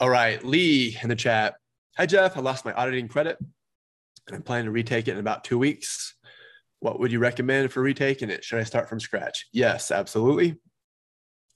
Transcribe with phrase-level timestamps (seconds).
[0.00, 1.56] All right, Lee in the chat.
[1.96, 2.36] Hi, Jeff.
[2.36, 6.14] I lost my auditing credit and I'm planning to retake it in about two weeks.
[6.78, 8.44] What would you recommend for retaking it?
[8.44, 9.46] Should I start from scratch?
[9.52, 10.54] Yes, absolutely.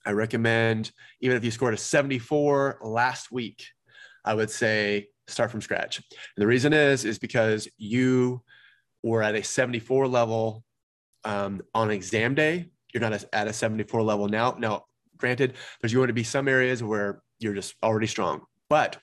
[0.05, 3.65] I recommend, even if you scored a 74 last week,
[4.25, 5.99] I would say start from scratch.
[5.99, 8.41] And the reason is, is because you
[9.03, 10.65] were at a 74 level
[11.23, 12.71] um, on exam day.
[12.93, 14.57] You're not at a 74 level now.
[14.59, 14.83] Now,
[15.23, 18.97] granted, there's going to be some areas where you're just already strong, but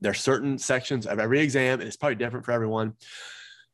[0.00, 2.94] there are certain sections of every exam, and it's probably different for everyone,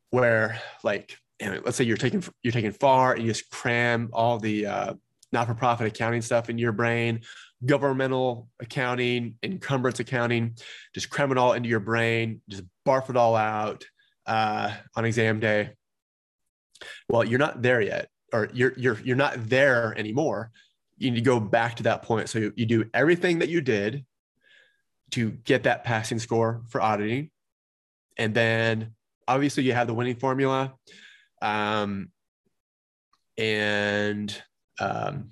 [0.09, 4.65] where like, let's say you're taking you're taking FAR and you just cram all the
[4.65, 4.93] uh,
[5.31, 7.21] not-for-profit accounting stuff in your brain,
[7.63, 10.55] governmental accounting, encumbrance accounting,
[10.95, 13.85] just cram it all into your brain, just barf it all out
[14.25, 15.69] uh, on exam day.
[17.07, 20.49] Well, you're not there yet, or you're you're you're not there anymore.
[20.97, 22.29] You need to go back to that point.
[22.29, 24.05] So you, you do everything that you did
[25.11, 27.31] to get that passing score for auditing.
[28.17, 28.95] And then
[29.27, 30.73] obviously you have the winning formula.
[31.41, 32.09] Um,
[33.37, 34.41] and
[34.79, 35.31] um,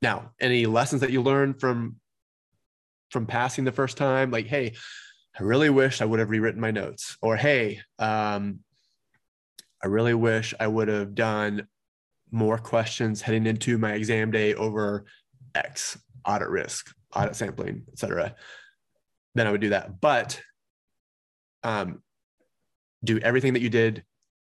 [0.00, 1.96] now, any lessons that you learned from
[3.10, 4.30] from passing the first time?
[4.30, 4.74] Like, hey,
[5.38, 8.60] I really wish I would have rewritten my notes, or hey, um,
[9.82, 11.66] I really wish I would have done
[12.30, 15.04] more questions heading into my exam day over
[15.54, 18.34] X audit risk audit sampling, et cetera,
[19.34, 20.00] then I would do that.
[20.00, 20.40] But
[21.62, 22.02] um,
[23.02, 24.04] do everything that you did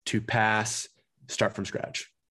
[0.06, 0.88] to pass,
[1.28, 2.10] start from scratch.